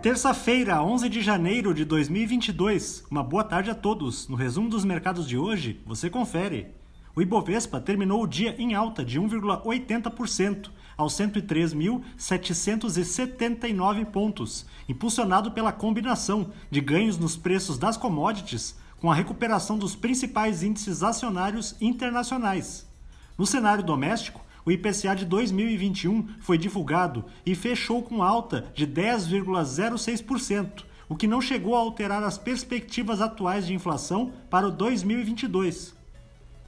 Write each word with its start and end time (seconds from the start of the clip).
Terça-feira, 0.00 0.80
11 0.80 1.08
de 1.08 1.20
janeiro 1.20 1.74
de 1.74 1.84
2022. 1.84 3.04
Uma 3.10 3.20
boa 3.20 3.42
tarde 3.42 3.68
a 3.68 3.74
todos. 3.74 4.28
No 4.28 4.36
resumo 4.36 4.68
dos 4.68 4.84
mercados 4.84 5.26
de 5.26 5.36
hoje, 5.36 5.82
você 5.84 6.08
confere. 6.08 6.68
O 7.16 7.22
Ibovespa 7.22 7.80
terminou 7.80 8.22
o 8.22 8.26
dia 8.26 8.54
em 8.60 8.76
alta 8.76 9.04
de 9.04 9.20
1,80% 9.20 10.70
aos 10.96 11.14
103.779 11.14 14.04
pontos, 14.04 14.66
impulsionado 14.88 15.50
pela 15.50 15.72
combinação 15.72 16.52
de 16.70 16.80
ganhos 16.80 17.18
nos 17.18 17.36
preços 17.36 17.76
das 17.76 17.96
commodities 17.96 18.78
com 19.00 19.10
a 19.10 19.14
recuperação 19.16 19.76
dos 19.76 19.96
principais 19.96 20.62
índices 20.62 21.02
acionários 21.02 21.74
internacionais. 21.80 22.88
No 23.36 23.44
cenário 23.44 23.82
doméstico, 23.82 24.46
o 24.68 24.70
IPCA 24.70 25.16
de 25.16 25.24
2021 25.24 26.28
foi 26.40 26.58
divulgado 26.58 27.24
e 27.46 27.54
fechou 27.54 28.02
com 28.02 28.22
alta 28.22 28.66
de 28.74 28.86
10,06%, 28.86 30.84
o 31.08 31.16
que 31.16 31.26
não 31.26 31.40
chegou 31.40 31.74
a 31.74 31.78
alterar 31.78 32.22
as 32.22 32.36
perspectivas 32.36 33.22
atuais 33.22 33.66
de 33.66 33.72
inflação 33.72 34.30
para 34.50 34.68
o 34.68 34.70
2022. 34.70 35.96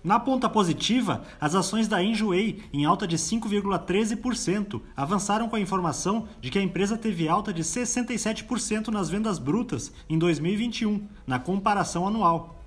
Na 0.03 0.19
ponta 0.19 0.49
positiva, 0.49 1.25
as 1.39 1.55
ações 1.55 1.89
da 1.89 2.03
Enjoei, 2.03 2.63
em 2.73 2.87
alta 2.87 3.07
de 3.07 3.19
5,13%, 3.19 4.81
avançaram 4.97 5.47
com 5.47 5.57
a 5.57 5.61
informação 5.61 6.27
de 6.41 6.51
que 6.51 6.59
a 6.59 6.63
empresa 6.63 6.97
teve 6.97 7.29
alta 7.29 7.53
de 7.53 7.63
67% 7.63 8.89
nas 8.89 9.11
vendas 9.11 9.39
brutas 9.39 9.93
em 10.09 10.19
2021, 10.19 11.07
na 11.27 11.39
comparação 11.39 12.09
anual. 12.09 12.60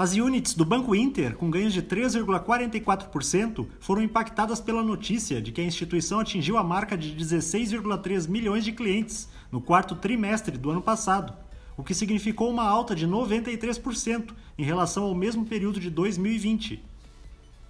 As 0.00 0.12
units 0.12 0.54
do 0.54 0.64
Banco 0.64 0.94
Inter, 0.94 1.34
com 1.34 1.50
ganhos 1.50 1.72
de 1.72 1.82
3,44%, 1.82 3.66
foram 3.80 4.00
impactadas 4.00 4.60
pela 4.60 4.80
notícia 4.80 5.42
de 5.42 5.50
que 5.50 5.60
a 5.60 5.64
instituição 5.64 6.20
atingiu 6.20 6.56
a 6.56 6.62
marca 6.62 6.96
de 6.96 7.12
16,3 7.16 8.28
milhões 8.28 8.64
de 8.64 8.70
clientes 8.70 9.28
no 9.50 9.60
quarto 9.60 9.96
trimestre 9.96 10.56
do 10.56 10.70
ano 10.70 10.80
passado, 10.80 11.32
o 11.76 11.82
que 11.82 11.96
significou 11.96 12.48
uma 12.48 12.62
alta 12.62 12.94
de 12.94 13.08
93% 13.08 14.30
em 14.56 14.62
relação 14.62 15.02
ao 15.02 15.16
mesmo 15.16 15.44
período 15.44 15.80
de 15.80 15.90
2020. 15.90 16.80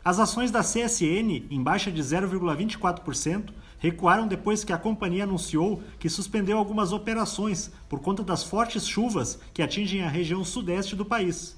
As 0.05 0.19
ações 0.19 0.51
da 0.51 0.61
CSN, 0.61 1.47
em 1.51 1.63
baixa 1.63 1.91
de 1.91 2.03
0,24%, 2.03 3.55
recuaram 3.79 4.29
depois 4.29 4.63
que 4.63 4.73
a 4.75 4.77
companhia 4.77 5.25
anunciou 5.25 5.83
que 5.99 6.11
suspendeu 6.11 6.59
algumas 6.59 6.93
operações 6.93 7.71
por 7.89 8.01
conta 8.01 8.23
das 8.23 8.45
fortes 8.45 8.87
chuvas 8.87 9.39
que 9.55 9.63
atingem 9.63 10.03
a 10.03 10.11
região 10.11 10.45
sudeste 10.45 10.95
do 10.95 11.07
país. 11.07 11.58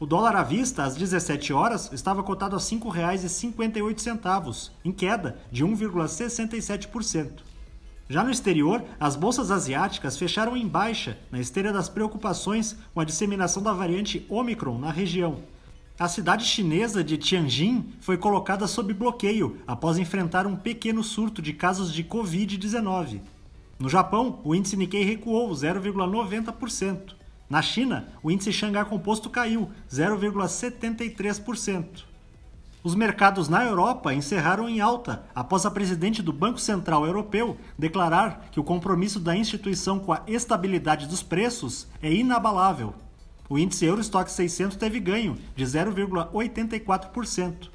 O 0.00 0.06
dólar 0.06 0.36
à 0.36 0.44
vista, 0.44 0.84
às 0.84 0.94
17 0.94 1.52
horas, 1.52 1.92
estava 1.92 2.22
cotado 2.22 2.54
a 2.54 2.60
R$ 2.60 2.64
5,58, 2.64 4.70
em 4.84 4.92
queda 4.92 5.40
de 5.50 5.64
1,67%. 5.64 7.40
Já 8.08 8.22
no 8.22 8.30
exterior, 8.30 8.84
as 9.00 9.16
bolsas 9.16 9.50
asiáticas 9.50 10.16
fecharam 10.16 10.56
em 10.56 10.68
baixa, 10.68 11.18
na 11.32 11.40
esteira 11.40 11.72
das 11.72 11.88
preocupações 11.88 12.76
com 12.94 13.00
a 13.00 13.04
disseminação 13.04 13.60
da 13.60 13.72
variante 13.72 14.24
Omicron 14.28 14.78
na 14.78 14.92
região. 14.92 15.42
A 15.98 16.06
cidade 16.06 16.44
chinesa 16.44 17.02
de 17.02 17.18
Tianjin 17.18 17.92
foi 18.00 18.16
colocada 18.16 18.68
sob 18.68 18.94
bloqueio 18.94 19.58
após 19.66 19.98
enfrentar 19.98 20.46
um 20.46 20.54
pequeno 20.54 21.02
surto 21.02 21.42
de 21.42 21.52
casos 21.52 21.92
de 21.92 22.04
Covid-19. 22.04 23.20
No 23.80 23.88
Japão, 23.88 24.38
o 24.44 24.54
índice 24.54 24.76
Nikkei 24.76 25.02
recuou 25.02 25.50
0,90%. 25.50 27.17
Na 27.48 27.62
China, 27.62 28.08
o 28.22 28.30
índice 28.30 28.52
Xangai 28.52 28.84
Composto 28.84 29.30
caiu 29.30 29.70
0,73%. 29.90 32.04
Os 32.84 32.94
mercados 32.94 33.48
na 33.48 33.64
Europa 33.64 34.14
encerraram 34.14 34.68
em 34.68 34.80
alta 34.80 35.24
após 35.34 35.64
a 35.64 35.70
presidente 35.70 36.22
do 36.22 36.32
Banco 36.32 36.60
Central 36.60 37.06
Europeu 37.06 37.56
declarar 37.76 38.48
que 38.52 38.60
o 38.60 38.64
compromisso 38.64 39.18
da 39.18 39.34
instituição 39.34 39.98
com 39.98 40.12
a 40.12 40.22
estabilidade 40.26 41.06
dos 41.06 41.22
preços 41.22 41.88
é 42.02 42.12
inabalável. 42.12 42.94
O 43.48 43.58
índice 43.58 43.86
Eurostock 43.86 44.30
600 44.30 44.76
teve 44.76 45.00
ganho 45.00 45.38
de 45.56 45.64
0,84%. 45.64 47.70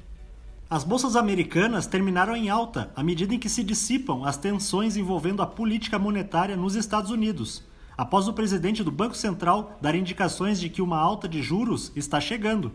As 0.70 0.84
bolsas 0.84 1.16
americanas 1.16 1.86
terminaram 1.86 2.34
em 2.34 2.48
alta 2.48 2.90
à 2.96 3.02
medida 3.02 3.34
em 3.34 3.38
que 3.38 3.48
se 3.48 3.62
dissipam 3.62 4.24
as 4.24 4.36
tensões 4.36 4.96
envolvendo 4.96 5.42
a 5.42 5.46
política 5.46 5.98
monetária 5.98 6.56
nos 6.56 6.76
Estados 6.76 7.10
Unidos, 7.10 7.62
após 7.96 8.28
o 8.28 8.32
presidente 8.32 8.82
do 8.82 8.90
Banco 8.90 9.16
Central 9.16 9.78
dar 9.80 9.94
indicações 9.94 10.60
de 10.60 10.68
que 10.68 10.82
uma 10.82 10.98
alta 10.98 11.28
de 11.28 11.42
juros 11.42 11.92
está 11.94 12.20
chegando. 12.20 12.72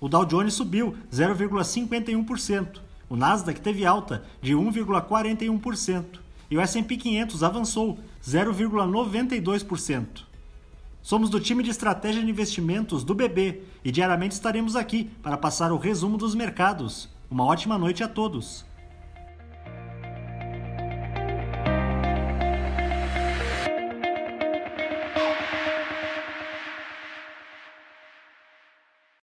O 0.00 0.08
Dow 0.08 0.24
Jones 0.24 0.54
subiu 0.54 0.94
0,51%, 1.12 2.80
o 3.08 3.16
Nasdaq 3.16 3.60
teve 3.60 3.84
alta 3.84 4.24
de 4.40 4.54
1,41% 4.54 6.20
e 6.50 6.56
o 6.56 6.60
S&P 6.60 6.96
500 6.96 7.42
avançou 7.42 7.98
0,92%. 8.24 10.30
Somos 11.02 11.30
do 11.30 11.40
time 11.40 11.62
de 11.62 11.70
estratégia 11.70 12.22
de 12.22 12.30
investimentos 12.30 13.02
do 13.02 13.14
BB 13.14 13.62
e 13.84 13.90
diariamente 13.90 14.34
estaremos 14.34 14.76
aqui 14.76 15.10
para 15.22 15.36
passar 15.36 15.72
o 15.72 15.78
resumo 15.78 16.18
dos 16.18 16.34
mercados. 16.34 17.08
Uma 17.30 17.44
ótima 17.44 17.78
noite 17.78 18.02
a 18.02 18.08
todos. 18.08 18.66